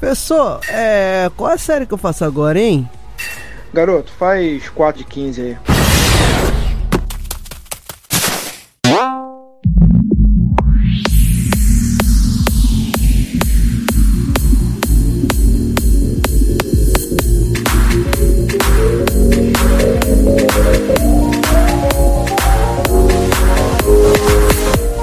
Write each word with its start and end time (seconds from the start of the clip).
Professor, 0.00 0.60
é, 0.68 1.28
qual 1.36 1.50
a 1.50 1.58
série 1.58 1.84
que 1.84 1.92
eu 1.92 1.98
faço 1.98 2.24
agora, 2.24 2.60
hein? 2.60 2.88
Garoto, 3.74 4.12
faz 4.12 4.68
4 4.68 5.02
de 5.02 5.04
15 5.04 5.42
aí. 5.42 5.58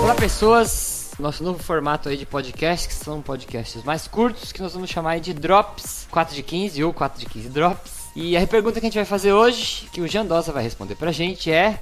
Olá 0.02 0.16
pessoas, 0.16 0.95
nosso 1.20 1.44
novo 1.44 1.62
formato 1.62 2.10
aí 2.10 2.18
de 2.18 2.26
podcast, 2.26 2.88
que 2.88 2.94
são 2.94 3.22
podcasts 3.22 3.84
mais 3.84 4.08
curtos, 4.08 4.52
que 4.52 4.62
nós 4.62 4.74
vamos 4.74 4.90
chamar 4.90 5.20
de 5.20 5.34
Drops 5.34 6.08
4 6.12 6.36
de 6.36 6.44
15 6.44 6.84
ou 6.84 6.94
4 6.94 7.20
de 7.20 7.26
15 7.26 7.50
Drops. 7.50 7.92
E 8.16 8.38
a 8.38 8.48
pergunta 8.48 8.80
que 8.80 8.86
a 8.86 8.90
gente 8.90 8.96
vai 8.96 9.06
fazer 9.06 9.34
hoje, 9.34 9.88
que 9.92 10.02
o 10.02 10.08
Jean 10.08 10.26
Dosa 10.26 10.52
vai 10.52 10.64
responder 10.64 10.96
pra 10.96 11.12
gente 11.12 11.52
é... 11.52 11.80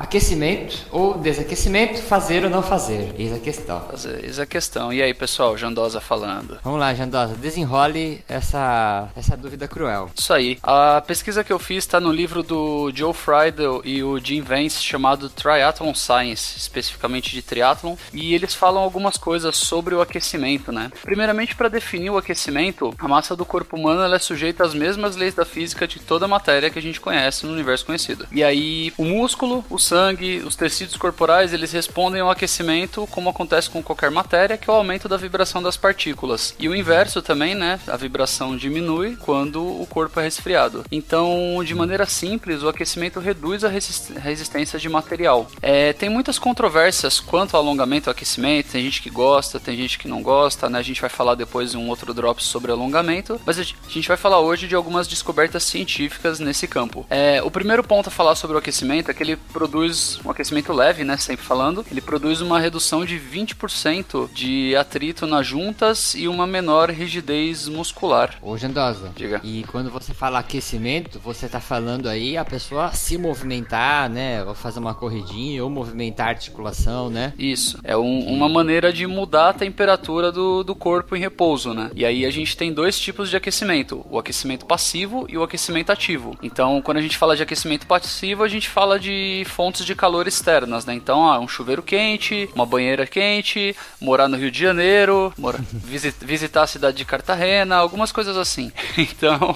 Aquecimento 0.00 0.86
ou 0.90 1.18
desaquecimento, 1.18 2.00
fazer 2.00 2.42
ou 2.44 2.50
não 2.50 2.62
fazer? 2.62 3.14
Eis 3.18 3.34
a 3.34 3.38
questão. 3.38 3.82
Eis 4.22 4.38
a 4.38 4.46
questão. 4.46 4.90
E 4.90 5.02
aí, 5.02 5.12
pessoal, 5.12 5.58
Jandosa 5.58 6.00
falando. 6.00 6.58
Vamos 6.64 6.80
lá, 6.80 6.94
Jandosa, 6.94 7.34
desenrole 7.34 8.24
essa, 8.26 9.08
essa 9.14 9.36
dúvida 9.36 9.68
cruel. 9.68 10.10
Isso 10.16 10.32
aí. 10.32 10.58
A 10.62 11.02
pesquisa 11.06 11.44
que 11.44 11.52
eu 11.52 11.58
fiz 11.58 11.84
está 11.84 12.00
no 12.00 12.10
livro 12.10 12.42
do 12.42 12.90
Joe 12.94 13.12
Friedel 13.12 13.82
e 13.84 14.02
o 14.02 14.18
Jim 14.18 14.40
Vance 14.40 14.82
chamado 14.82 15.28
Triathlon 15.28 15.94
Science, 15.94 16.56
especificamente 16.56 17.30
de 17.30 17.42
triathlon, 17.42 17.94
e 18.14 18.34
eles 18.34 18.54
falam 18.54 18.82
algumas 18.82 19.18
coisas 19.18 19.54
sobre 19.54 19.94
o 19.94 20.00
aquecimento, 20.00 20.72
né? 20.72 20.90
Primeiramente, 21.02 21.54
para 21.54 21.68
definir 21.68 22.08
o 22.08 22.16
aquecimento, 22.16 22.94
a 22.98 23.06
massa 23.06 23.36
do 23.36 23.44
corpo 23.44 23.76
humano 23.76 24.14
é 24.14 24.18
sujeita 24.18 24.64
às 24.64 24.72
mesmas 24.72 25.14
leis 25.14 25.34
da 25.34 25.44
física 25.44 25.86
de 25.86 25.98
toda 25.98 26.24
a 26.24 26.28
matéria 26.28 26.70
que 26.70 26.78
a 26.78 26.82
gente 26.82 27.00
conhece 27.00 27.44
no 27.44 27.52
universo 27.52 27.84
conhecido. 27.84 28.26
E 28.32 28.42
aí, 28.42 28.94
o 28.96 29.04
músculo, 29.04 29.62
o 29.68 29.78
sangue, 29.90 30.38
os 30.46 30.54
tecidos 30.54 30.96
corporais, 30.96 31.52
eles 31.52 31.72
respondem 31.72 32.20
ao 32.20 32.30
aquecimento 32.30 33.08
como 33.10 33.28
acontece 33.28 33.68
com 33.68 33.82
qualquer 33.82 34.08
matéria, 34.08 34.56
que 34.56 34.70
é 34.70 34.72
o 34.72 34.76
aumento 34.76 35.08
da 35.08 35.16
vibração 35.16 35.60
das 35.60 35.76
partículas. 35.76 36.54
E 36.60 36.68
o 36.68 36.76
inverso 36.76 37.20
também, 37.20 37.56
né? 37.56 37.80
A 37.88 37.96
vibração 37.96 38.56
diminui 38.56 39.16
quando 39.16 39.60
o 39.60 39.84
corpo 39.86 40.20
é 40.20 40.22
resfriado. 40.22 40.84
Então, 40.92 41.60
de 41.64 41.74
maneira 41.74 42.06
simples, 42.06 42.62
o 42.62 42.68
aquecimento 42.68 43.18
reduz 43.18 43.64
a 43.64 43.68
resistência 43.68 44.78
de 44.78 44.88
material. 44.88 45.48
É, 45.60 45.92
tem 45.92 46.08
muitas 46.08 46.38
controvérsias 46.38 47.18
quanto 47.18 47.56
ao 47.56 47.62
alongamento 47.62 48.08
e 48.08 48.12
aquecimento. 48.12 48.70
Tem 48.70 48.84
gente 48.84 49.02
que 49.02 49.10
gosta, 49.10 49.58
tem 49.58 49.76
gente 49.76 49.98
que 49.98 50.06
não 50.06 50.22
gosta, 50.22 50.70
né? 50.70 50.78
A 50.78 50.82
gente 50.82 51.00
vai 51.00 51.10
falar 51.10 51.34
depois 51.34 51.74
em 51.74 51.78
um 51.78 51.88
outro 51.88 52.14
drop 52.14 52.40
sobre 52.44 52.70
alongamento, 52.70 53.40
mas 53.44 53.58
a 53.58 53.64
gente 53.64 54.06
vai 54.06 54.16
falar 54.16 54.38
hoje 54.38 54.68
de 54.68 54.76
algumas 54.76 55.08
descobertas 55.08 55.64
científicas 55.64 56.38
nesse 56.38 56.68
campo. 56.68 57.04
É, 57.10 57.42
o 57.42 57.50
primeiro 57.50 57.82
ponto 57.82 58.06
a 58.06 58.12
falar 58.12 58.36
sobre 58.36 58.54
o 58.54 58.60
aquecimento 58.60 59.10
é 59.10 59.14
que 59.14 59.24
ele 59.24 59.36
produz 59.36 59.69
produz 59.70 60.18
um 60.24 60.30
aquecimento 60.30 60.72
leve, 60.72 61.04
né? 61.04 61.16
Sempre 61.16 61.46
falando. 61.46 61.86
Ele 61.90 62.00
produz 62.00 62.40
uma 62.40 62.58
redução 62.58 63.04
de 63.04 63.18
20% 63.18 64.28
de 64.32 64.74
atrito 64.74 65.26
nas 65.26 65.46
juntas 65.46 66.14
e 66.14 66.26
uma 66.26 66.44
menor 66.44 66.90
rigidez 66.90 67.68
muscular. 67.68 68.34
Ô, 68.42 68.58
Gendosa. 68.58 69.12
Diga. 69.14 69.40
E 69.44 69.62
quando 69.64 69.88
você 69.88 70.12
fala 70.12 70.40
aquecimento, 70.40 71.20
você 71.20 71.48
tá 71.48 71.60
falando 71.60 72.08
aí 72.08 72.36
a 72.36 72.44
pessoa 72.44 72.92
se 72.92 73.16
movimentar, 73.16 74.10
né? 74.10 74.42
Ou 74.42 74.54
fazer 74.54 74.80
uma 74.80 74.94
corridinha, 74.94 75.62
ou 75.62 75.70
movimentar 75.70 76.26
a 76.26 76.30
articulação, 76.30 77.08
né? 77.08 77.32
Isso. 77.38 77.78
É 77.84 77.96
um, 77.96 78.26
uma 78.26 78.48
maneira 78.48 78.92
de 78.92 79.06
mudar 79.06 79.50
a 79.50 79.54
temperatura 79.54 80.32
do, 80.32 80.64
do 80.64 80.74
corpo 80.74 81.14
em 81.14 81.20
repouso, 81.20 81.72
né? 81.72 81.92
E 81.94 82.04
aí 82.04 82.26
a 82.26 82.30
gente 82.30 82.56
tem 82.56 82.72
dois 82.72 82.98
tipos 82.98 83.30
de 83.30 83.36
aquecimento: 83.36 84.04
o 84.10 84.18
aquecimento 84.18 84.66
passivo 84.66 85.26
e 85.28 85.38
o 85.38 85.44
aquecimento 85.44 85.92
ativo. 85.92 86.36
Então, 86.42 86.82
quando 86.82 86.96
a 86.96 87.02
gente 87.02 87.16
fala 87.16 87.36
de 87.36 87.42
aquecimento 87.42 87.86
passivo, 87.86 88.42
a 88.42 88.48
gente 88.48 88.68
fala 88.68 88.98
de 88.98 89.44
fontes 89.60 89.84
de 89.84 89.94
calor 89.94 90.26
externas, 90.26 90.86
né? 90.86 90.94
Então, 90.94 91.38
um 91.38 91.46
chuveiro 91.46 91.82
quente, 91.82 92.48
uma 92.54 92.64
banheira 92.64 93.06
quente, 93.06 93.76
morar 94.00 94.26
no 94.26 94.38
Rio 94.38 94.50
de 94.50 94.58
Janeiro, 94.58 95.34
morar, 95.36 95.60
visit, 95.70 96.16
visitar 96.22 96.62
a 96.62 96.66
cidade 96.66 96.96
de 96.96 97.04
Cartagena, 97.04 97.76
algumas 97.76 98.10
coisas 98.10 98.38
assim. 98.38 98.72
Então, 99.20 99.54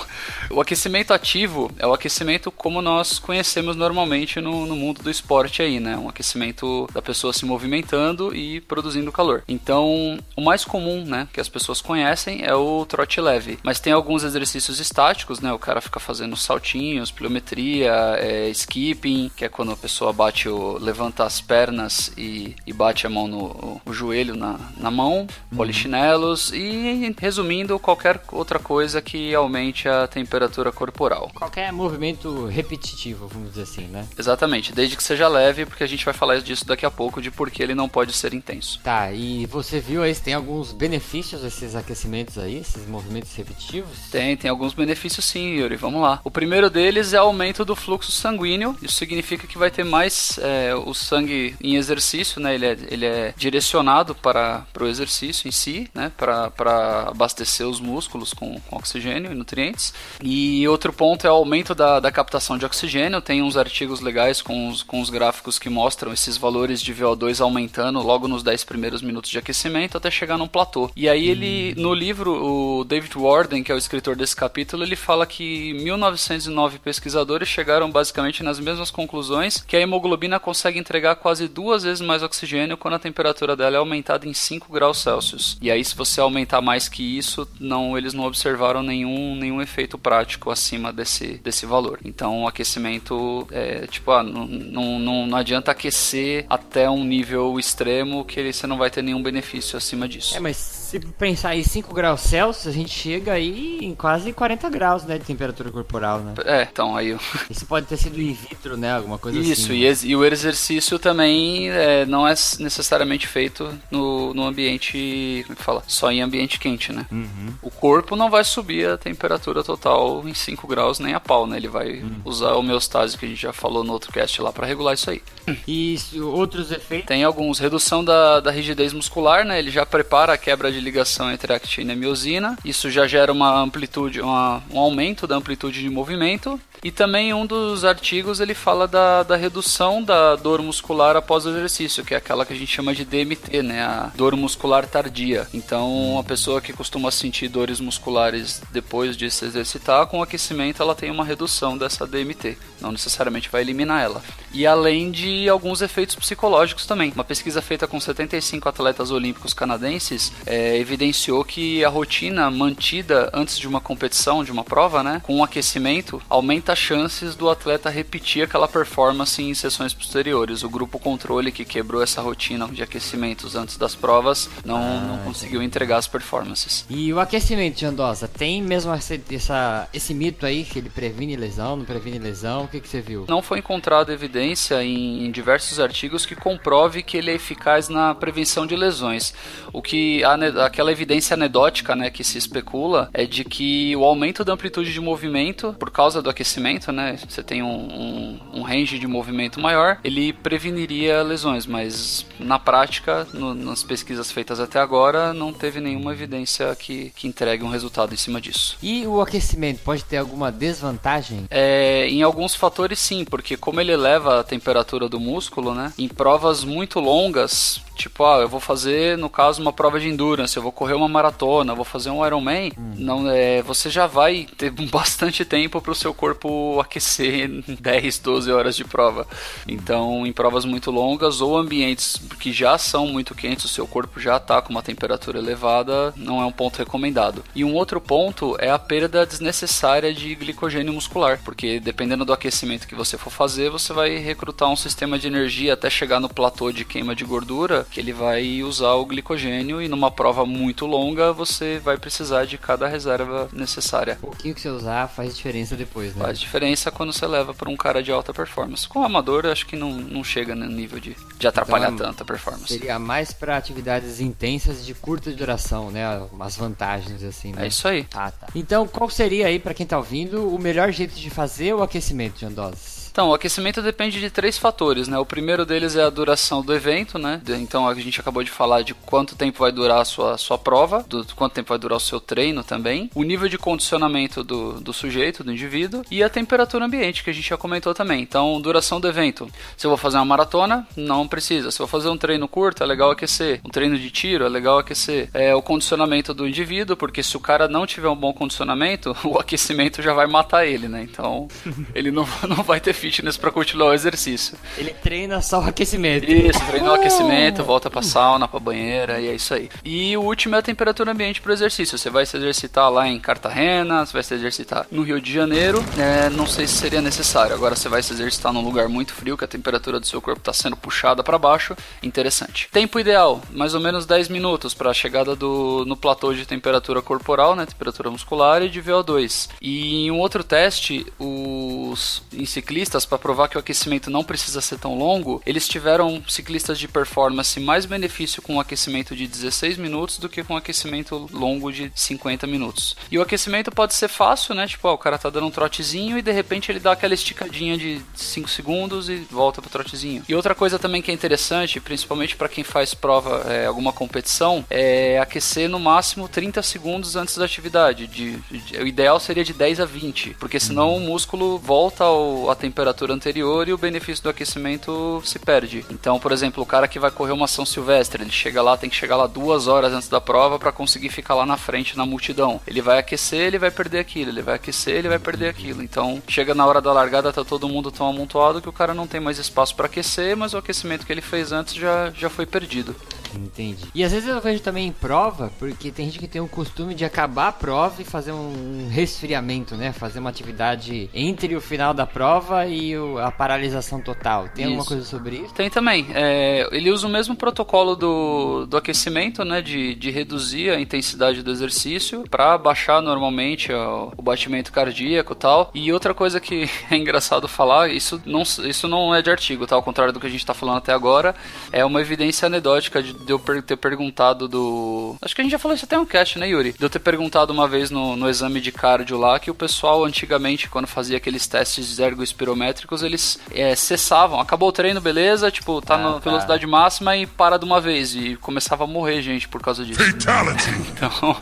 o 0.51 0.61
aquecimento 0.61 1.15
ativo 1.15 1.71
é 1.79 1.87
o 1.87 1.93
aquecimento 1.93 2.51
como 2.51 2.83
nós 2.83 3.19
conhecemos 3.19 3.77
normalmente 3.77 4.41
no, 4.41 4.67
no 4.67 4.77
mundo 4.77 5.03
do 5.03 5.11
esporte 5.11 5.63
aí, 5.63 5.81
né? 5.81 5.97
Um 5.97 6.09
aquecimento 6.09 6.87
da 6.93 7.01
pessoa 7.01 7.33
se 7.33 7.47
movimentando 7.47 8.35
e 8.35 8.61
produzindo 8.61 9.13
calor. 9.13 9.43
Então, 9.49 10.19
o 10.37 10.43
mais 10.43 10.65
comum, 10.65 11.05
né, 11.05 11.29
que 11.33 11.41
as 11.41 11.49
pessoas 11.49 11.81
conhecem 11.81 12.43
é 12.45 12.55
o 12.55 12.85
trote 12.85 13.21
leve. 13.21 13.59
Mas 13.63 13.81
tem 13.81 13.93
alguns 13.93 14.23
exercícios 14.23 14.81
estáticos, 14.81 15.41
né? 15.41 15.53
O 15.53 15.59
cara 15.59 15.81
fica 15.81 16.01
fazendo 16.01 16.37
saltinhos, 16.37 17.11
pliometria, 17.11 17.95
é, 18.19 18.49
skipping, 18.51 19.31
que 19.35 19.45
é 19.45 19.49
quando 19.49 19.73
a 19.73 19.77
pessoa 19.77 19.94
pessoa 19.95 20.13
bate 20.13 20.49
o. 20.49 20.77
levanta 20.79 21.23
as 21.23 21.41
pernas 21.41 22.11
e, 22.19 22.57
e 22.67 22.73
bate 22.73 23.07
a 23.07 23.11
mão 23.11 23.29
no 23.29 23.45
o, 23.45 23.81
o 23.87 23.93
joelho 23.93 24.35
na, 24.35 24.59
na 24.77 24.91
mão, 24.91 25.21
uhum. 25.21 25.57
polichinelos 25.57 26.51
e, 26.53 27.15
resumindo, 27.17 27.79
qualquer 27.79 28.21
outra 28.33 28.59
coisa 28.59 29.01
que 29.01 29.33
aumente 29.33 29.89
a 29.89 30.09
temperatura 30.09 30.73
corporal. 30.73 31.31
Qualquer 31.33 31.73
movimento 31.73 32.47
repetitivo, 32.47 33.29
vamos 33.29 33.51
dizer 33.51 33.63
assim, 33.63 33.87
né? 33.87 34.05
Exatamente, 34.19 34.73
desde 34.73 34.97
que 34.97 35.03
seja 35.03 35.29
leve, 35.29 35.65
porque 35.65 35.85
a 35.85 35.87
gente 35.87 36.05
vai 36.05 36.13
falar 36.13 36.41
disso 36.41 36.67
daqui 36.67 36.85
a 36.85 36.91
pouco, 36.91 37.23
de 37.23 37.31
por 37.31 37.49
que 37.49 37.63
ele 37.63 37.75
não 37.75 37.89
pode 37.89 38.13
ser 38.13 38.35
intenso. 38.35 38.81
Tá, 38.83 39.13
e 39.13 39.47
você 39.47 39.79
viu 39.79 40.03
aí, 40.03 40.15
tem 40.15 40.35
alguns 40.35 40.73
benefícios 40.73 41.45
esses 41.45 41.77
aquecimentos 41.77 42.37
aí, 42.37 42.59
esses 42.59 42.85
movimentos 42.89 43.33
repetitivos? 43.35 44.11
Tem, 44.11 44.37
tem 44.37 44.51
alguns 44.51 44.75
benefícios 44.75 45.25
sim, 45.25 45.59
Yuri, 45.59 45.77
vamos 45.77 46.03
lá. 46.03 46.21
O 46.25 46.31
primeiro 46.31 46.69
deles 46.69 47.13
é 47.13 47.19
aumento 47.19 47.65
do 47.65 47.77
fluxo 47.77 48.11
sanguíneo, 48.11 48.77
isso 48.83 48.95
significa 48.95 49.47
que 49.47 49.59
vai 49.59 49.71
ter 49.71 49.84
mais 49.85 50.39
é, 50.43 50.75
o 50.75 50.95
sangue 50.95 51.55
em 51.61 51.77
exercício, 51.77 52.41
né? 52.41 52.55
Ele 52.55 52.67
é, 52.67 52.77
ele 52.89 53.07
é 53.07 53.35
direcionado 53.37 54.15
para, 54.15 54.67
para 54.73 54.85
o 54.85 54.89
exercício 54.89 55.49
em 55.49 55.53
si, 55.53 55.89
né? 55.95 56.11
Para, 56.17 56.51
para 56.51 57.09
abastecer 57.09 57.67
os 57.67 57.81
músculos 57.81 58.33
com, 58.33 58.61
com 58.61 58.77
oxigênio 58.77 59.33
e 59.33 59.35
nutrientes. 59.35 59.95
E 60.23 60.67
outro 60.69 60.93
ponto 60.93 61.27
é 61.27 61.31
o 61.31 61.35
aumento 61.35 61.75
da, 61.75 62.01
da 62.01 62.11
captação 62.11 62.59
de 62.59 62.65
oxigênio. 62.65 63.21
Tem 63.21 63.43
uns 63.43 63.57
artigos 63.57 64.01
legais 64.01 64.41
com 64.41 64.69
os, 64.69 64.83
com 64.83 65.01
os 65.01 65.11
gráficos 65.11 65.59
que 65.59 65.69
mostram 65.69 66.13
esses 66.13 66.37
valores 66.37 66.81
de 66.81 66.95
VO2 66.95 67.41
aumentando 67.41 68.01
logo 68.01 68.29
nos 68.29 68.43
10 68.43 68.65
primeiros 68.65 69.03
minutos 69.03 69.31
de 69.31 69.39
aquecimento 69.39 69.97
até 69.97 70.11
chegar 70.11 70.39
num 70.39 70.49
platô. 70.49 70.91
E 70.97 71.09
aí 71.09 71.29
ele, 71.29 71.75
hum. 71.77 71.83
no 71.83 71.95
livro, 71.95 72.33
o 72.33 72.85
David 72.85 73.17
Warden, 73.17 73.63
que 73.63 73.73
é 73.73 73.75
o 73.75 73.79
escritor 73.79 74.17
desse 74.17 74.37
capítulo, 74.37 74.83
ele 74.83 74.97
fala 74.97 75.27
que 75.27 75.73
1909 75.75 76.79
pesquisadores 76.79 77.49
chegaram 77.49 77.91
basicamente 77.91 78.43
nas 78.43 78.59
mesmas 78.59 78.91
conclusões 78.91 79.63
que 79.67 79.74
a 79.77 79.81
hemoglobina 79.81 80.39
consegue 80.39 80.79
entregar 80.79 81.17
quase 81.17 81.49
duas 81.49 81.83
vezes 81.83 82.01
mais 82.01 82.23
oxigênio 82.23 82.77
quando 82.77 82.95
a 82.95 82.99
temperatura 82.99 83.57
dela 83.57 83.77
é 83.77 83.79
aumentada 83.79 84.27
em 84.27 84.35
5 84.35 84.73
graus 84.73 84.99
Celsius. 84.99 85.57
E 85.61 85.71
aí, 85.71 85.85
se 85.85 85.95
você 85.95 86.21
aumentar 86.21 86.61
mais 86.61 86.89
que 86.89 87.03
isso, 87.17 87.49
não, 87.59 87.97
eles 87.97 88.15
não 88.15 88.25
observaram 88.25 88.83
nenhum, 88.83 89.35
nenhum 89.37 89.61
efeito 89.61 89.99
prático 89.99 90.51
acima 90.51 90.93
desse, 90.93 91.39
desse 91.39 91.67
valor. 91.67 92.01
Então, 92.05 92.43
o 92.43 92.49
aquecimento 92.49 93.47
é 93.51 93.87
tipo, 93.87 94.11
ah, 94.11 94.23
não, 94.23 94.47
não, 94.47 94.99
não, 94.99 95.27
não 95.27 95.39
adianta 95.39 95.71
aquecer 95.71 96.47
até 96.49 96.89
um 96.89 97.05
nível 97.05 97.59
extremo 97.59 98.25
que 98.25 98.53
você 98.53 98.67
não 98.67 98.77
vai 98.77 98.91
ter 98.91 99.03
nenhum 99.03 99.23
benefício 99.23 99.77
acima 99.77 100.09
disso. 100.09 100.37
É, 100.37 100.41
mas 100.41 100.84
se 100.95 101.01
pensar 101.01 101.57
em 101.57 101.63
5 101.65 101.93
graus 101.93 102.21
Celsius, 102.21 102.67
a 102.69 102.77
gente 102.77 102.91
chega 102.91 103.33
aí 103.33 103.79
em 103.83 103.95
quase 103.95 104.33
40 104.33 104.71
graus, 104.71 105.05
né, 105.05 105.19
de 105.19 105.25
temperatura 105.25 105.71
corporal, 105.71 106.21
né? 106.21 106.35
É, 106.45 106.69
então 106.71 106.97
aí... 106.97 107.17
Isso 107.51 107.67
pode 107.67 107.87
ter 107.87 107.97
sido 107.97 108.21
in 108.21 108.33
vitro, 108.33 108.77
né, 108.77 108.95
alguma 108.95 109.19
coisa 109.19 109.39
Isso, 109.39 109.53
assim. 109.53 109.85
Isso, 109.85 110.07
e, 110.07 110.11
e, 110.11 110.17
o 110.17 110.25
exercício 110.25 110.99
também 110.99 111.71
é, 111.71 112.07
não 112.07 112.27
é 112.27 112.35
necessariamente 112.61 113.27
feito 113.27 113.69
no, 113.91 114.33
no 114.35 114.47
ambiente, 114.47 115.43
como 115.43 115.55
é 115.55 115.57
que 115.57 115.63
fala? 115.63 115.83
Só 115.87 116.13
em 116.13 116.23
ambiente 116.23 116.61
quente, 116.61 116.93
né? 116.93 117.07
Uhum. 117.11 117.55
O 117.61 117.71
corpo 117.71 118.15
não 118.15 118.31
vai 118.31 118.45
subir 118.45 118.89
a 118.89 118.97
temperatura 118.97 119.65
total 119.65 120.27
em 120.29 120.35
5 120.35 120.67
graus 120.67 120.99
nem 120.99 121.15
a 121.15 121.21
pau, 121.21 121.47
né? 121.47 121.57
Ele 121.57 121.69
vai 121.69 122.01
uhum. 122.01 122.21
usar 122.25 122.51
a 122.51 122.57
homeostase 122.57 123.19
que 123.19 123.27
a 123.27 123.29
gente 123.29 123.41
já 123.41 123.53
falou 123.53 123.83
no 123.83 123.93
outro 123.93 124.13
cast 124.13 124.41
lá 124.41 124.53
para 124.53 124.67
regular 124.67 124.95
isso 124.95 125.11
aí. 125.11 125.23
E 125.67 125.99
outros 126.21 126.71
efeitos? 126.71 127.07
Tem 127.07 127.25
alguns. 127.25 127.59
Redução 127.59 128.05
da, 128.05 128.39
da 128.41 128.51
rigidez 128.51 128.93
muscular, 128.93 129.45
né? 129.45 129.59
Ele 129.59 129.71
já 129.71 129.85
prepara 129.85 130.35
a 130.35 130.39
quebra 130.39 130.71
de 130.71 130.84
ligação 130.85 131.33
entre 131.33 131.53
a 131.53 131.57
actina 131.57 131.93
e 131.93 131.97
a 131.97 131.99
miosina. 131.99 132.59
Isso 132.65 132.91
já 132.91 133.07
gera 133.07 133.33
uma 133.33 133.59
amplitude, 133.61 134.21
uma, 134.21 134.63
um 134.71 134.79
aumento 134.79 135.27
da 135.27 135.37
amplitude 135.37 135.81
de 135.81 135.91
movimento. 135.91 136.61
E 136.85 136.91
também 136.91 137.33
um 137.33 137.47
dos 137.47 137.83
artigos 137.83 138.41
ele 138.41 138.53
fala 138.53 138.87
da, 138.87 139.23
da 139.23 139.37
redução 139.37 140.03
da 140.03 140.37
dor 140.37 140.61
muscular 140.61 141.17
após 141.17 141.47
o 141.47 141.49
exercício, 141.49 142.05
que 142.05 142.13
é 142.13 142.19
aquela 142.19 142.45
que 142.45 142.53
a 142.53 142.57
gente 142.57 142.71
chama 142.71 142.95
de 142.95 143.07
DMT, 143.07 143.63
né? 143.63 143.83
A 143.83 144.13
dor 144.15 144.37
muscular 144.37 144.87
tardia. 144.87 145.49
Então, 145.55 146.19
a 146.19 146.23
pessoa 146.23 146.61
que 146.61 146.75
costuma 146.75 147.11
sentir 147.11 147.49
dores 147.49 147.81
musculares 147.81 148.61
depois 148.71 149.17
de 149.17 149.31
se 149.31 149.47
exercitar, 149.47 150.07
com 150.09 150.19
o 150.19 150.23
aquecimento 150.23 150.83
ela 150.83 150.95
tem 150.95 151.11
uma 151.11 151.25
redução 151.25 151.79
dessa 151.79 152.07
DMT. 152.07 152.59
Não 152.83 152.93
necessariamente 152.93 153.49
vai 153.49 153.63
eliminar 153.63 154.03
ela. 154.03 154.23
E 154.53 154.67
além 154.67 155.11
de 155.11 155.49
alguns 155.49 155.81
efeitos 155.81 156.15
psicológicos 156.15 156.85
também. 156.85 157.11
Uma 157.15 157.25
pesquisa 157.25 157.63
feita 157.63 157.87
com 157.87 157.99
75 157.99 158.69
atletas 158.69 159.11
olímpicos 159.11 159.55
canadenses 159.55 160.31
é, 160.45 160.77
evidenciou 160.77 161.43
que 161.47 161.83
a 161.83 161.89
rotina 161.89 162.51
mantida 162.51 163.31
antes 163.33 163.59
de 163.59 163.67
uma 163.67 163.81
competição, 163.81 164.45
de 164.45 164.53
uma 164.53 164.63
prova, 164.63 165.03
né, 165.03 165.23
com 165.25 165.39
o 165.39 165.43
aquecimento, 165.43 166.21
aumenta 166.29 166.74
as 166.75 166.79
chances 166.79 167.37
do 167.37 167.49
atleta 167.49 167.89
repetir 167.89 168.43
aquela 168.43 168.67
performance 168.67 169.41
em 169.41 169.55
sessões 169.55 169.95
posteriores. 169.95 170.65
O 170.65 170.69
grupo 170.69 170.99
controle 170.99 171.53
que 171.53 171.65
quebrou 171.65 172.03
essa 172.03 172.21
rotina 172.21 172.67
de 172.67 172.83
aquecimentos 172.83 173.55
antes 173.55 173.77
das 173.77 173.95
provas 173.95 174.51
não, 174.65 174.77
ah, 174.77 175.01
não 175.07 175.19
conseguiu 175.19 175.63
entregar 175.63 175.99
as 175.99 176.09
performances. 176.09 176.85
E 176.91 177.13
o 177.13 177.21
aquecimento, 177.21 177.79
Jandosa, 177.79 178.27
tem 178.27 178.61
mesmo 178.61 178.93
essa, 178.93 179.19
essa, 179.31 179.89
esse 179.95 180.13
mito 180.13 180.45
aí 180.45 180.65
que 180.65 180.81
ele 180.81 180.91
previne 180.91 181.37
lesão, 181.37 181.77
não 181.77 181.85
previne 181.85 182.19
lesão? 182.19 182.65
O 182.65 182.69
que, 182.69 182.81
que 182.81 182.89
você 182.89 183.01
viu? 183.01 183.25
Não 183.29 183.41
foi 183.41 183.61
encontrada 183.61 184.13
evidência 184.13 184.83
em, 184.83 185.25
em 185.27 185.31
diversos 185.31 185.79
artigos 185.79 186.27
que 186.27 186.35
comprove 186.35 187.05
que 187.05 187.17
ele 187.17 187.31
é 187.31 187.35
eficaz 187.35 187.89
na 187.89 188.15
prevenção 188.17 188.67
de 188.67 188.75
lesões. 188.75 189.33
O 189.73 189.81
que 189.81 190.25
a, 190.25 190.35
aquela 190.67 190.91
evidência 190.91 191.35
anedótica, 191.35 191.95
né, 191.95 192.11
que 192.11 192.25
se 192.25 192.37
especula 192.37 193.09
é 193.15 193.25
de 193.25 193.45
que 193.45 193.95
o 193.95 194.05
aumento 194.05 194.45
da 194.45 194.53
amplitude 194.53 194.93
de 194.93 195.01
movimento 195.01 195.73
por 195.79 195.93
causa 195.93 196.21
do 196.21 196.29
aquecimento, 196.29 196.64
né, 196.93 197.19
você 197.29 197.43
tem 197.43 197.63
um, 197.63 197.69
um, 197.69 198.41
um 198.55 198.63
range 198.63 198.99
de 198.99 199.07
movimento 199.07 199.61
maior, 199.61 199.99
ele 200.03 200.33
preveniria 200.33 201.23
lesões, 201.23 201.67
mas 201.67 202.25
na 202.39 202.59
prática, 202.59 203.27
no, 203.33 203.55
nas 203.55 203.83
pesquisas 203.83 204.31
feitas 204.31 204.59
até 204.59 204.79
agora, 204.79 205.33
não 205.33 205.53
teve 205.53 205.81
nenhuma 205.81 206.13
evidência 206.13 206.75
que, 206.75 207.13
que 207.17 207.29
entregue 207.29 207.65
um 207.65 207.69
resultado 207.69 208.15
em 208.15 208.17
cima 208.17 208.41
disso. 208.41 208.77
E 208.83 209.07
o 209.07 209.21
aquecimento 209.21 209.81
pode 209.81 210.05
ter 210.05 210.17
alguma 210.17 210.51
desvantagem? 210.51 211.47
É, 211.51 212.09
em 212.09 212.23
alguns 212.23 212.55
fatores 212.55 212.99
sim, 212.99 213.25
porque 213.25 213.57
como 213.57 213.81
ele 213.81 213.93
eleva 213.93 214.41
a 214.41 214.45
temperatura 214.45 215.09
do 215.09 215.21
músculo, 215.21 215.75
né, 215.75 215.93
em 215.99 216.09
provas 216.09 216.65
muito 216.65 217.01
longas, 217.01 217.81
Tipo, 217.95 218.25
ah, 218.25 218.41
eu 218.41 218.49
vou 218.49 218.61
fazer, 218.61 219.17
no 219.17 219.31
caso, 219.31 219.63
uma 219.63 219.73
prova 219.73 220.01
de 220.01 220.09
endurance, 220.09 220.57
eu 220.57 220.63
vou 220.63 220.73
correr 220.73 220.95
uma 220.95 221.09
maratona, 221.09 221.75
vou 221.75 221.85
fazer 221.85 222.11
um 222.11 222.27
Ironman. 222.27 222.73
Hum. 222.77 222.95
Não, 222.97 223.31
é, 223.31 223.63
você 223.63 223.89
já 223.89 224.07
vai 224.07 224.47
ter 224.57 224.71
bastante 224.91 225.45
tempo 225.45 225.81
para 225.81 225.93
o 225.93 225.95
seu 225.95 226.13
corpo 226.13 226.81
aquecer 226.81 227.49
10, 227.81 228.19
12 228.19 228.53
horas 228.53 228.77
de 228.77 228.85
prova. 228.85 229.27
Então, 229.67 230.27
em 230.27 230.33
provas 230.33 230.65
muito 230.65 230.91
longas 230.91 231.41
ou 231.41 231.57
ambientes 231.57 232.21
que 232.41 232.53
já 232.53 232.77
são 232.77 233.07
muito 233.07 233.35
quentes, 233.35 233.65
o 233.65 233.69
seu 233.69 233.87
corpo 233.87 234.19
já 234.19 234.37
está 234.37 234.61
com 234.61 234.71
uma 234.71 234.83
temperatura 234.83 235.39
elevada, 235.39 236.13
não 236.17 236.43
é 236.43 236.45
um 236.45 236.53
ponto 236.53 236.79
recomendado. 236.79 237.45
E 237.55 237.65
um 237.65 237.75
outro 237.75 238.01
ponto 238.01 238.57
é 238.59 238.71
a 238.71 238.79
perda 238.79 239.25
desnecessária 239.25 240.13
de 240.13 240.35
glicogênio 240.35 240.93
muscular, 240.93 241.41
porque 241.45 241.79
dependendo 241.79 242.25
do 242.25 242.33
aquecimento 242.33 242.89
que 242.89 242.95
você 242.95 243.17
for 243.17 243.31
fazer, 243.31 243.71
você 243.71 243.93
vai 243.93 244.17
recrutar 244.17 244.69
um 244.69 244.77
sistema 244.77 245.19
de 245.19 245.27
energia 245.27 245.75
até 245.75 245.89
chegar 245.89 246.19
no 246.19 246.29
platô 246.29 246.73
de 246.73 246.85
queima 246.85 247.15
de 247.15 247.25
gordura 247.25 247.84
que 247.91 248.01
ele 248.01 248.13
vai 248.13 248.63
usar 248.63 248.95
o 248.95 249.07
glicogênio 249.07 249.81
e 249.81 249.89
numa 249.89 250.11
prova 250.11 250.45
muito 250.45 250.87
longa 250.87 251.33
você 251.33 251.79
vai 251.79 251.97
precisar 251.97 252.45
de 252.45 252.59
cada 252.59 252.89
reserva 252.89 253.49
necessária. 253.53 254.19
O 254.23 254.27
pouquinho 254.27 254.55
que 254.55 254.61
você 254.61 254.69
usar 254.69 255.09
faz 255.09 255.37
diferença 255.37 255.77
depois, 255.77 256.15
né? 256.15 256.25
Faz 256.25 256.39
diferença 256.39 256.91
quando 256.91 257.13
você 257.13 257.27
leva 257.27 257.55
para 257.55 257.69
um 257.69 257.77
cara 257.77 258.03
de 258.03 258.11
alta 258.11 258.33
performance. 258.33 258.89
Com 258.89 259.01
o 259.01 259.05
amador, 259.05 259.47
acho 259.47 259.67
que 259.67 259.77
não, 259.77 259.93
não 259.93 260.25
chega 260.25 260.55
no 260.55 260.67
nível 260.67 260.99
de, 260.99 261.17
de 261.39 261.47
atrapalhar 261.47 261.93
então, 261.93 262.07
tanto 262.07 262.23
a 262.23 262.27
performance. 262.27 262.69
Seria 262.69 262.99
mais 262.99 263.33
para 263.33 263.57
atividades 263.57 264.21
intensas 264.21 264.85
de 264.85 264.95
curta 264.95 265.31
duração, 265.33 265.91
né? 265.91 266.05
As 266.41 266.57
vantagens 266.57 267.23
assim, 267.23 267.53
né? 267.53 267.65
É 267.65 267.69
isso 267.69 267.87
aí. 267.87 268.07
Ah, 268.15 268.31
tá. 268.31 268.49
Então, 268.55 268.87
qual 268.87 269.09
seria 269.11 269.47
aí 269.47 269.59
para 269.59 269.75
quem 269.75 269.87
tá 269.87 269.99
ouvindo 269.99 270.49
o 270.49 270.59
melhor 270.59 270.91
jeito 270.91 271.15
de 271.15 271.31
fazer 271.31 271.75
o 271.75 271.83
aquecimento 271.83 272.39
de 272.39 272.47
andoses? 272.47 273.04
Então, 273.15 273.29
o 273.29 273.35
aquecimento 273.35 273.81
depende 273.81 274.19
de 274.19 274.29
três 274.29 274.59
fatores, 274.59 275.07
né? 275.07 275.17
O 275.17 275.25
primeiro 275.25 275.65
deles 275.65 275.95
é 275.95 276.03
a 276.03 276.11
duração 276.11 276.63
do 276.63 276.75
evento, 276.75 277.17
né? 277.17 277.41
Então, 277.61 277.87
a 277.87 277.95
gente 277.95 278.19
acabou 278.19 278.43
de 278.43 278.51
falar 278.51 278.83
de 278.83 278.93
quanto 278.93 279.37
tempo 279.37 279.61
vai 279.61 279.71
durar 279.71 280.01
a 280.01 280.05
sua, 280.05 280.37
sua 280.37 280.59
prova, 280.59 281.05
do 281.09 281.25
quanto 281.37 281.53
tempo 281.53 281.69
vai 281.69 281.79
durar 281.79 281.97
o 281.97 282.01
seu 282.01 282.21
treino 282.21 282.65
também, 282.65 283.09
o 283.15 283.23
nível 283.23 283.49
de 283.49 283.57
condicionamento 283.57 284.43
do, 284.43 284.81
do 284.81 284.93
sujeito, 284.93 285.45
do 285.45 285.53
indivíduo, 285.53 286.05
e 286.11 286.25
a 286.25 286.29
temperatura 286.29 286.87
ambiente, 286.87 287.23
que 287.23 287.31
a 287.31 287.33
gente 287.33 287.49
já 287.49 287.57
comentou 287.57 287.95
também. 287.95 288.21
Então, 288.21 288.61
duração 288.61 289.01
do 289.01 289.07
evento. 289.07 289.49
Se 289.77 289.87
eu 289.87 289.91
vou 289.91 289.97
fazer 289.97 290.17
uma 290.17 290.25
maratona, 290.25 290.85
não 290.97 291.29
precisa. 291.29 291.71
Se 291.71 291.81
eu 291.81 291.87
vou 291.87 292.01
fazer 292.01 292.09
um 292.09 292.19
treino 292.19 292.49
curto, 292.49 292.83
é 292.83 292.87
legal 292.87 293.13
aquecer. 293.13 293.61
Um 293.65 293.71
treino 293.71 293.97
de 293.97 294.11
tiro, 294.11 294.45
é 294.45 294.49
legal 294.49 294.79
aquecer. 294.79 295.31
É 295.33 295.55
o 295.55 295.63
condicionamento 295.63 296.35
do 296.35 296.49
indivíduo, 296.49 296.97
porque 296.97 297.23
se 297.23 297.37
o 297.37 297.41
cara 297.41 297.69
não 297.69 297.87
tiver 297.87 298.09
um 298.09 298.17
bom 298.17 298.33
condicionamento, 298.33 299.17
o 299.23 299.39
aquecimento 299.39 300.03
já 300.03 300.13
vai 300.13 300.27
matar 300.27 300.67
ele, 300.67 300.89
né? 300.89 301.05
Então, 301.05 301.47
ele 301.95 302.11
não, 302.11 302.27
não 302.49 302.65
vai 302.65 302.81
ter 302.81 303.04
fitness 303.05 303.37
para 303.37 303.51
continuar 303.51 303.91
o 303.91 303.93
exercício. 303.93 304.57
Ele 304.79 304.91
treina 304.91 305.43
só 305.43 305.61
o 305.61 305.65
aquecimento. 305.65 306.31
Isso, 306.31 306.65
treina 306.67 306.91
o 306.91 306.95
aquecimento, 306.95 307.63
volta 307.63 307.91
pra 307.91 308.01
sauna, 308.01 308.49
pra 308.49 308.59
banheira 308.59 309.21
e 309.21 309.29
é 309.29 309.35
isso 309.35 309.53
aí. 309.53 309.69
E 309.85 310.17
o 310.17 310.23
último 310.23 310.55
é 310.55 310.59
a 310.59 310.63
temperatura 310.63 311.13
ambiente 311.13 311.41
pro 311.41 311.53
exercício. 311.53 311.99
Você 311.99 312.09
vai 312.09 312.25
se 312.25 312.37
exercitar 312.37 312.91
lá 312.91 313.07
em 313.07 313.21
Cartagena, 313.21 314.07
você 314.07 314.13
vai 314.15 314.23
se 314.23 314.35
exercitar 314.35 314.87
no 314.91 315.03
Rio 315.03 315.21
de 315.21 315.33
Janeiro, 315.33 315.85
é, 315.99 316.31
não 316.31 316.47
sei 316.47 316.67
se 316.67 316.75
seria 316.75 317.03
necessário. 317.03 317.55
Agora 317.55 317.77
você 317.77 317.89
vai 317.89 318.03
se 318.03 318.13
exercitar 318.13 318.53
num 318.53 318.63
lugar 318.63 318.89
muito 318.89 319.13
frio, 319.13 319.37
que 319.37 319.45
a 319.45 319.49
temperatura 319.49 320.01
do 320.01 320.07
seu 320.07 320.23
corpo 320.23 320.41
está 320.41 320.53
sendo 320.53 320.77
puxada 320.77 321.23
para 321.23 321.39
baixo, 321.39 321.77
interessante. 322.03 322.69
Tempo 322.73 322.99
ideal, 322.99 323.43
mais 323.51 323.75
ou 323.75 323.81
menos 323.81 324.07
10 324.07 324.29
minutos 324.29 324.73
para 324.73 324.91
a 324.91 324.95
chegada 324.95 325.37
do, 325.37 325.85
no 325.87 325.97
platô 325.97 326.33
de 326.33 326.47
temperatura 326.47 327.03
corporal, 327.03 327.55
né, 327.55 327.67
temperatura 327.67 328.11
muscular 328.11 328.63
e 328.63 328.71
de 328.71 328.83
VO2. 328.83 329.51
E 329.61 330.07
em 330.07 330.11
um 330.11 330.19
outro 330.19 330.43
teste, 330.43 331.07
os 331.19 332.23
em 332.33 332.47
ciclistas 332.47 332.94
ciclistas, 332.95 333.05
para 333.05 333.19
provar 333.19 333.49
que 333.49 333.57
o 333.57 333.61
aquecimento 333.61 334.11
não 334.11 334.23
precisa 334.23 334.61
ser 334.61 334.79
tão 334.79 334.97
longo, 334.97 335.43
eles 335.45 335.67
tiveram 335.67 336.23
ciclistas 336.29 336.79
de 336.79 336.87
performance 336.87 337.59
mais 337.59 337.85
benefício 337.85 338.41
com 338.41 338.55
um 338.55 338.61
aquecimento 338.61 339.17
de 339.17 339.27
16 339.27 339.77
minutos 339.77 340.19
do 340.19 340.29
que 340.29 340.45
com 340.45 340.55
um 340.55 340.57
aquecimento 340.57 341.29
longo 341.33 341.73
de 341.73 341.91
50 341.95 342.47
minutos. 342.47 342.97
E 343.11 343.19
o 343.19 343.23
aquecimento 343.23 343.71
pode 343.71 343.95
ser 343.95 344.09
fácil, 344.09 344.55
né? 344.55 344.67
Tipo, 344.67 344.89
ó, 344.89 344.95
o 344.95 344.99
cara 344.99 345.19
tá 345.19 345.29
dando 345.31 345.47
um 345.47 345.51
trotezinho 345.51 346.19
e 346.19 346.23
de 346.23 346.33
repente 346.33 346.71
ele 346.71 346.81
dá 346.81 346.93
aquela 346.93 347.15
esticadinha 347.15 347.77
de 347.77 348.01
5 348.15 348.49
segundos 348.49 349.09
e 349.09 349.17
volta 349.31 349.61
pro 349.61 349.71
trotezinho. 349.71 350.23
E 350.29 350.35
outra 350.35 350.55
coisa 350.55 350.79
também 350.79 351.03
que 351.03 351.11
é 351.11 351.15
interessante, 351.15 351.81
principalmente 351.81 352.37
para 352.37 352.49
quem 352.49 352.65
faz 352.65 352.95
prova, 352.95 353.45
é, 353.51 353.67
alguma 353.67 353.93
competição, 353.93 354.65
é 354.71 355.19
aquecer 355.19 355.69
no 355.69 355.81
máximo 355.81 356.29
30 356.29 356.63
segundos 356.63 357.17
antes 357.17 357.37
da 357.37 357.45
atividade. 357.45 358.07
De, 358.07 358.37
de, 358.37 358.79
o 358.79 358.87
ideal 358.87 359.19
seria 359.19 359.45
de 359.45 359.53
10 359.53 359.81
a 359.81 359.85
20, 359.85 360.37
porque 360.39 360.61
senão 360.61 360.97
o 360.97 361.01
músculo 361.01 361.59
volta 361.59 362.05
ao, 362.05 362.51
a 362.51 362.55
temperatura 362.55 362.84
temperatura 362.85 363.15
anterior 363.15 363.67
e 363.67 363.73
o 363.73 363.79
benefício 363.79 364.23
do 364.23 364.29
aquecimento 364.29 365.23
se 365.25 365.39
perde. 365.39 365.87
Então, 365.91 366.19
por 366.21 366.33
exemplo, 366.33 366.63
o 366.63 366.67
cara 366.67 366.87
que 366.87 366.99
vai 366.99 367.11
correr 367.11 367.33
uma 367.33 367.49
São 367.49 367.65
Silvestre, 367.65 368.23
ele 368.23 368.31
chega 368.31 368.61
lá, 368.61 368.77
tem 368.77 368.91
que 368.91 368.97
chegar 368.97 369.17
lá 369.17 369.27
duas 369.27 369.67
horas 369.67 369.93
antes 369.93 370.09
da 370.09 370.21
prova 370.21 370.59
para 370.59 370.71
conseguir 370.71 371.09
ficar 371.09 371.35
lá 371.35 371.47
na 371.47 371.57
frente 371.57 371.97
na 371.97 372.05
multidão. 372.05 372.61
Ele 372.67 372.83
vai 372.83 372.99
aquecer, 372.99 373.41
ele 373.41 373.59
vai 373.59 373.71
perder 373.71 374.01
aquilo, 374.01 374.31
ele 374.31 374.43
vai 374.43 374.57
aquecer, 374.57 374.97
ele 374.97 375.09
vai 375.09 375.19
perder 375.19 375.49
aquilo. 375.49 375.83
Então, 375.83 376.23
chega 376.29 376.55
na 376.55 376.67
hora 376.67 376.81
da 376.81 376.93
largada, 376.93 377.33
tá 377.33 377.45
todo 377.45 377.69
mundo 377.69 377.91
tão 377.91 378.07
amontoado 378.07 378.61
que 378.61 378.69
o 378.69 378.73
cara 378.73 378.93
não 378.93 379.07
tem 379.07 379.21
mais 379.21 379.39
espaço 379.39 379.75
para 379.75 379.87
aquecer, 379.87 380.37
mas 380.37 380.53
o 380.53 380.59
aquecimento 380.59 381.07
que 381.07 381.13
ele 381.13 381.23
fez 381.23 381.53
antes 381.53 381.75
já, 381.75 382.11
já 382.11 382.29
foi 382.29 382.45
perdido. 382.45 382.95
Entendi. 383.39 383.85
E 383.95 384.05
às 384.05 384.13
vezes 384.13 384.29
eu 384.29 384.41
vejo 384.41 384.63
também 384.63 384.89
em 384.89 384.93
prova, 384.93 385.53
porque 385.59 385.91
tem 385.91 386.07
gente 386.07 386.19
que 386.19 386.29
tem 386.29 386.41
o 386.41 386.49
costume 386.49 386.95
de 386.95 387.05
acabar 387.05 387.49
a 387.49 387.53
prova 387.53 388.01
e 388.01 388.05
fazer 388.05 388.33
um 388.33 388.89
resfriamento, 388.91 389.75
né? 389.77 389.93
Fazer 389.93 390.19
uma 390.19 390.31
atividade 390.31 391.09
entre 391.13 391.55
o 391.57 391.61
final 391.61 391.95
da 391.95 392.07
prova 392.07 392.67
e 392.67 392.97
o, 392.97 393.19
a 393.19 393.31
paralisação 393.31 394.01
total. 394.01 394.49
Tem 394.49 394.65
isso. 394.65 394.73
alguma 394.73 394.85
coisa 394.85 395.05
sobre 395.05 395.37
isso? 395.37 395.55
Tem 395.55 395.71
também. 395.71 396.07
É, 396.15 396.69
ele 396.73 396.91
usa 396.91 397.07
o 397.07 397.11
mesmo 397.11 397.35
protocolo 397.35 397.95
do, 397.95 398.67
do 398.67 398.77
aquecimento, 398.77 399.45
né? 399.45 399.61
De, 399.61 399.95
de 399.95 400.11
reduzir 400.11 400.71
a 400.71 400.81
intensidade 400.81 401.43
do 401.43 401.51
exercício 401.51 402.25
para 402.31 402.57
baixar 402.59 403.01
normalmente 403.03 403.73
o, 403.73 404.13
o 404.17 404.23
batimento 404.23 404.73
cardíaco 404.73 405.33
e 405.33 405.37
tal. 405.37 405.71
E 405.75 405.93
outra 405.93 406.15
coisa 406.15 406.41
que 406.41 406.69
é 406.91 406.97
engraçado 406.97 407.49
falar, 407.49 407.91
isso 407.91 408.21
não, 408.25 408.43
isso 408.43 408.89
não 408.89 409.15
é 409.15 409.23
de 409.23 409.31
artigo, 409.31 409.67
tá? 409.67 409.75
Ao 409.75 409.83
contrário 409.83 410.13
do 410.13 410.21
que 410.21 410.27
a 410.27 410.31
gente 410.31 410.41
está 410.41 410.55
falando 410.55 410.79
até 410.79 410.93
agora, 410.93 411.35
é 411.73 411.85
uma 411.85 412.01
evidência 412.01 412.47
anedótica 412.47 413.03
de 413.03 413.24
de 413.25 413.33
eu 413.33 413.39
ter 413.63 413.77
perguntado 413.77 414.47
do. 414.47 415.17
Acho 415.21 415.35
que 415.35 415.41
a 415.41 415.45
gente 415.45 415.53
já 415.53 415.59
falou 415.59 415.75
isso 415.75 415.85
até 415.85 415.99
um 415.99 416.07
cast, 416.07 416.39
né, 416.39 416.49
Yuri? 416.49 416.73
De 416.73 416.85
eu 416.85 416.91
ter 416.91 416.99
perguntado 416.99 417.53
uma 417.53 417.67
vez 417.67 417.91
no, 417.91 418.17
no 418.17 418.29
exame 418.29 418.61
de 418.61 418.71
cardio 418.71 419.19
lá 419.19 419.39
que 419.39 419.51
o 419.51 419.55
pessoal 419.55 420.05
antigamente, 420.05 420.69
quando 420.69 420.87
fazia 420.87 421.17
aqueles 421.17 421.47
testes 421.47 421.99
ergoespirométricos, 421.99 423.03
eles 423.03 423.39
é, 423.51 423.75
cessavam. 423.75 424.39
Acabou 424.41 424.69
o 424.69 424.73
treino, 424.73 425.01
beleza, 425.01 425.51
tipo, 425.51 425.81
tá 425.81 425.95
ah, 425.95 425.99
na 425.99 426.13
tá. 426.15 426.19
velocidade 426.19 426.67
máxima 426.67 427.17
e 427.17 427.27
para 427.27 427.59
de 427.59 427.65
uma 427.65 427.81
vez. 427.81 428.15
E 428.15 428.37
começava 428.37 428.85
a 428.85 428.87
morrer 428.87 429.23
gente 429.23 429.49
por 429.49 429.61
causa 429.61 429.85
disso. 429.85 430.03
Fatality! 430.03 430.71
então. 430.93 431.37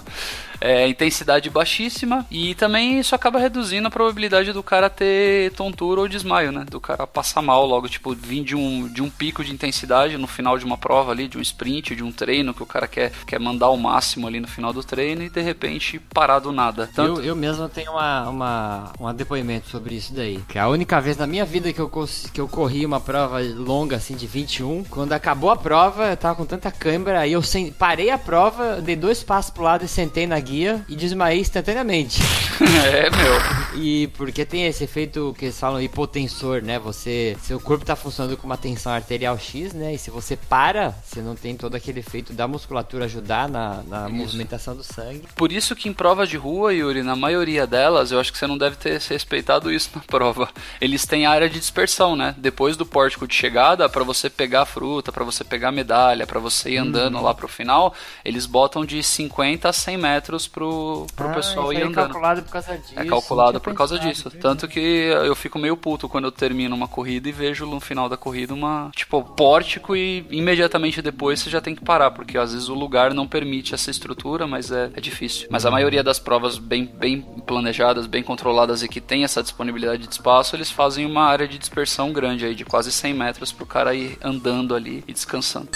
É, 0.64 0.87
intensidade 0.87 1.50
baixíssima 1.50 2.25
e 2.31 2.54
também 2.54 3.00
isso 3.00 3.16
acaba 3.16 3.38
reduzindo 3.40 3.88
a 3.88 3.90
probabilidade 3.90 4.52
do 4.52 4.62
cara 4.62 4.88
ter 4.88 5.50
tontura 5.52 6.00
ou 6.00 6.09
desmaio, 6.09 6.52
né? 6.52 6.64
Do 6.71 6.81
cara 6.81 7.04
passar 7.04 7.42
mal 7.42 7.66
logo, 7.66 7.88
tipo, 7.88 8.14
vir 8.14 8.45
de 8.45 8.54
um, 8.54 8.87
de 8.87 9.02
um 9.02 9.11
pico 9.11 9.42
de 9.42 9.52
intensidade 9.52 10.16
no 10.16 10.28
final 10.28 10.57
de 10.57 10.64
uma 10.64 10.78
prova 10.78 11.11
ali, 11.11 11.26
de 11.26 11.37
um 11.37 11.40
sprint, 11.40 11.97
de 11.97 12.04
um 12.04 12.12
treino 12.12 12.54
que 12.54 12.62
o 12.62 12.66
cara 12.66 12.87
quer, 12.87 13.11
quer 13.26 13.40
mandar 13.40 13.71
o 13.71 13.76
máximo 13.76 14.28
ali 14.28 14.38
no 14.38 14.47
final 14.47 14.73
do 14.73 14.85
treino 14.85 15.25
e 15.25 15.28
de 15.28 15.40
repente 15.40 15.99
parar 15.99 16.38
do 16.38 16.52
nada. 16.52 16.88
Tanto... 16.95 17.21
Eu, 17.21 17.25
eu 17.25 17.37
mesmo 17.37 17.69
tenho 17.69 17.90
uma, 17.90 18.28
uma, 18.28 18.92
um 19.00 19.12
depoimento 19.12 19.69
sobre 19.69 19.97
isso 19.97 20.14
daí. 20.14 20.38
Que 20.49 20.59
é 20.59 20.61
a 20.61 20.69
única 20.69 21.00
vez 21.00 21.16
na 21.16 21.26
minha 21.26 21.45
vida 21.45 21.73
que 21.73 21.81
eu, 21.81 21.90
que 22.33 22.40
eu 22.40 22.47
corri 22.47 22.87
uma 22.87 23.00
prova 23.00 23.40
longa 23.40 23.97
assim 23.97 24.14
de 24.14 24.28
21, 24.28 24.85
quando 24.85 25.12
acabou 25.12 25.50
a 25.50 25.57
prova, 25.57 26.11
eu 26.11 26.16
tava 26.16 26.37
com 26.37 26.47
tanta 26.47 26.71
câimbra, 26.71 27.19
aí 27.19 27.33
eu 27.33 27.42
parei 27.76 28.11
a 28.11 28.19
prova, 28.19 28.81
dei 28.81 28.95
dois 28.95 29.25
passos 29.25 29.50
pro 29.50 29.64
lado 29.64 29.85
e 29.85 29.88
sentei 29.88 30.25
na 30.25 30.38
guia 30.38 30.51
e 30.88 30.94
desmaiei 30.94 31.40
instantaneamente. 31.40 32.21
é, 32.87 33.11
meu. 33.11 33.82
E 33.82 34.09
porque 34.09 34.44
tem 34.44 34.66
esse 34.66 34.85
efeito 34.85 35.35
que 35.38 35.47
eles 35.47 35.59
falam 35.59 35.80
hipotensor, 35.80 36.62
né? 36.62 36.78
Você, 36.78 37.37
seu 37.42 37.59
corpo 37.59 37.85
tá 37.85 37.97
funcionando 37.97 38.37
com 38.37 38.47
uma 38.47 38.56
tensão 38.56 38.92
arterial 38.92 39.38
X, 39.38 39.73
né? 39.73 39.94
E 39.94 39.99
se 39.99 40.11
você 40.11 40.37
para, 40.37 40.94
você 41.02 41.21
não 41.21 41.35
tem 41.35 41.56
todo 41.56 41.75
aquele 41.75 42.00
efeito 42.00 42.32
da 42.32 42.47
musculatura 42.47 43.06
ajudar 43.06 43.49
na, 43.49 43.82
na 43.82 44.09
movimentação 44.09 44.76
do 44.76 44.85
sangue. 44.85 45.25
Por 45.35 45.50
isso 45.50 45.75
que 45.75 45.88
em 45.88 45.92
provas 45.92 46.28
de 46.28 46.37
rua, 46.37 46.75
Yuri, 46.75 47.02
na 47.02 47.16
maioria 47.16 47.66
delas, 47.66 48.12
eu 48.12 48.21
acho 48.21 48.32
que 48.32 48.38
você 48.38 48.47
não 48.47 48.59
deve 48.59 48.76
ter 48.76 49.00
respeitado 49.00 49.73
isso 49.73 49.90
na 49.94 50.02
prova. 50.02 50.49
Eles 50.80 51.06
têm 51.06 51.26
área 51.26 51.49
de 51.49 51.59
dispersão, 51.59 52.14
né? 52.14 52.35
Depois 52.37 52.76
do 52.76 52.85
pórtico 52.85 53.26
de 53.26 53.35
chegada, 53.35 53.88
para 53.88 54.04
você 54.04 54.28
pegar 54.28 54.62
a 54.62 54.66
fruta, 54.66 55.11
para 55.11 55.25
você 55.25 55.42
pegar 55.42 55.68
a 55.68 55.73
medalha, 55.73 56.26
para 56.26 56.40
você 56.40 56.73
ir 56.73 56.78
andando 56.78 57.16
uhum. 57.16 57.23
lá 57.23 57.35
pro 57.35 57.49
final, 57.49 57.94
eles 58.25 58.47
botam 58.47 58.85
de 58.85 59.02
50 59.02 59.68
a 59.68 59.73
100 59.73 59.97
metros 59.97 60.41
pro, 60.46 61.06
pro 61.14 61.28
ah, 61.28 61.34
pessoal 61.34 61.72
ir 61.72 61.76
é 61.76 61.82
andando. 61.82 61.92
É 61.92 62.02
calculado 62.02 62.42
por 62.42 62.50
causa 62.50 62.78
disso. 62.78 62.92
É 62.96 63.04
calculado 63.04 63.61
por 63.61 63.75
causa 63.75 63.99
disso. 63.99 64.30
Tanto 64.30 64.68
que 64.68 64.80
eu 64.80 65.34
fico 65.34 65.58
meio 65.58 65.76
puto 65.76 66.08
quando 66.08 66.25
eu 66.25 66.32
termino 66.32 66.75
uma 66.75 66.88
corrida 66.88 67.28
e 67.28 67.32
vejo 67.32 67.66
no 67.66 67.80
final 67.80 68.08
da 68.08 68.16
corrida 68.16 68.54
uma, 68.54 68.90
tipo, 68.94 69.22
pórtico 69.22 69.96
e 69.96 70.26
imediatamente 70.30 71.02
depois 71.02 71.40
você 71.40 71.50
já 71.50 71.61
tem 71.61 71.75
que 71.75 71.84
parar, 71.84 72.11
porque 72.11 72.38
às 72.38 72.52
vezes 72.52 72.68
o 72.68 72.75
lugar 72.75 73.14
não 73.14 73.26
permite 73.26 73.75
essa 73.75 73.90
estrutura, 73.90 74.46
mas 74.46 74.70
é, 74.70 74.90
é 74.94 75.00
difícil. 75.00 75.49
Mas 75.50 75.66
a 75.66 75.70
maioria 75.70 76.02
das 76.02 76.18
provas 76.18 76.58
bem, 76.58 76.87
bem 76.87 77.22
planejadas, 77.46 78.06
bem 78.06 78.22
controladas 78.22 78.82
e 78.82 78.88
que 78.88 79.00
tem 79.00 79.25
essa 79.25 79.42
disponibilidade 79.42 80.06
de 80.06 80.12
espaço, 80.12 80.56
eles 80.56 80.70
fazem 80.70 81.06
uma 81.06 81.25
área 81.25 81.49
de 81.49 81.58
dispersão 81.58 82.12
grande 82.12 82.44
aí, 82.44 82.54
de 82.54 82.64
quase 82.64 82.92
100 82.92 83.14
metros 83.14 83.52
pro 83.52 83.66
cara 83.66 83.94
ir 83.94 84.18
andando 84.22 84.75
ali 84.75 85.04
e 85.06 85.12
descansando. 85.12 85.68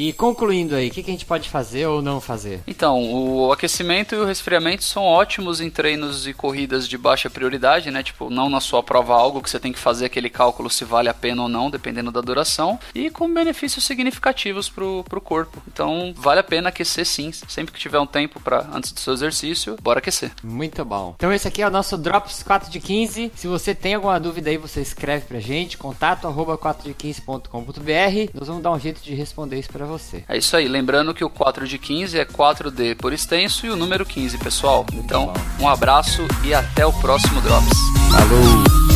E 0.00 0.14
concluindo 0.14 0.74
aí, 0.74 0.88
o 0.88 0.90
que, 0.90 1.02
que, 1.02 1.10
a 1.10 1.12
gente 1.12 1.26
pode 1.26 1.50
fazer 1.50 1.86
ou 1.86 2.00
não 2.00 2.22
fazer? 2.22 2.62
Então, 2.66 3.12
o 3.12 3.52
aquecimento 3.52 4.14
e 4.14 4.18
o 4.18 4.24
resfriamento 4.24 4.82
são 4.82 5.02
ótimos 5.02 5.60
em 5.60 5.68
treinos 5.68 6.26
e 6.26 6.32
corridas 6.32 6.88
de 6.88 6.96
baixa 6.96 7.28
prioridade, 7.28 7.90
né? 7.90 8.02
Tipo, 8.02 8.30
não 8.30 8.48
na 8.48 8.60
sua 8.60 8.82
prova 8.82 9.12
algo 9.12 9.42
que 9.42 9.50
você 9.50 9.60
tem 9.60 9.74
que 9.74 9.78
fazer 9.78 10.06
aquele 10.06 10.30
cálculo 10.30 10.70
se 10.70 10.86
vale 10.86 11.10
a 11.10 11.14
pena 11.14 11.42
ou 11.42 11.50
não, 11.50 11.68
dependendo 11.68 12.10
da 12.10 12.22
duração, 12.22 12.80
e 12.94 13.10
com 13.10 13.30
benefícios 13.30 13.84
significativos 13.84 14.70
pro, 14.70 15.04
pro 15.06 15.20
corpo. 15.20 15.62
Então, 15.70 16.14
vale 16.16 16.40
a 16.40 16.44
pena 16.44 16.70
aquecer 16.70 17.04
sim. 17.04 17.30
Sempre 17.30 17.74
que 17.74 17.78
tiver 17.78 18.00
um 18.00 18.06
tempo 18.06 18.40
para 18.40 18.66
antes 18.72 18.92
do 18.92 19.00
seu 19.00 19.12
exercício, 19.12 19.76
bora 19.82 19.98
aquecer. 19.98 20.32
Muito 20.42 20.82
bom. 20.82 21.12
Então, 21.14 21.30
esse 21.30 21.46
aqui 21.46 21.60
é 21.60 21.66
o 21.66 21.70
nosso 21.70 21.98
Drops 21.98 22.42
4 22.42 22.70
de 22.70 22.80
15. 22.80 23.32
Se 23.36 23.46
você 23.46 23.74
tem 23.74 23.96
alguma 23.96 24.18
dúvida 24.18 24.48
aí, 24.48 24.56
você 24.56 24.80
escreve 24.80 25.26
pra 25.26 25.40
gente, 25.40 25.76
contato 25.76 26.26
arroba 26.26 26.56
4de15.com.br. 26.56 28.30
Nós 28.32 28.48
vamos 28.48 28.62
dar 28.62 28.72
um 28.72 28.80
jeito 28.80 29.02
de 29.02 29.14
responder 29.14 29.58
isso 29.58 29.68
pra 29.68 29.89
você. 29.90 30.24
É 30.28 30.38
isso 30.38 30.56
aí, 30.56 30.68
lembrando 30.68 31.12
que 31.12 31.24
o 31.24 31.28
4 31.28 31.66
de 31.66 31.78
15 31.78 32.18
é 32.18 32.24
4D 32.24 32.96
por 32.96 33.12
extenso 33.12 33.66
e 33.66 33.70
o 33.70 33.76
número 33.76 34.06
15, 34.06 34.38
pessoal. 34.38 34.86
Então, 34.94 35.32
um 35.58 35.68
abraço 35.68 36.26
e 36.44 36.54
até 36.54 36.86
o 36.86 36.92
próximo 36.92 37.40
Drops. 37.40 37.78
Falou! 38.10 38.89